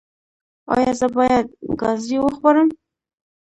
[0.73, 1.45] ایا زه باید
[1.79, 2.69] ګازرې وخورم؟